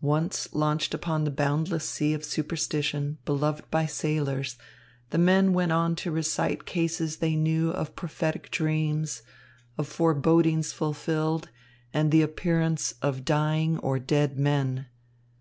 [0.00, 4.56] Once launched upon the boundless sea of superstition, beloved by sailors,
[5.10, 9.22] the men went on to recite cases they knew of prophetic dreams,
[9.76, 11.48] of forebodings fulfilled,
[11.92, 14.86] and the appearance of dying or dead men.